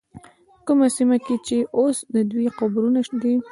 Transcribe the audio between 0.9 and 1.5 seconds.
سیمه کې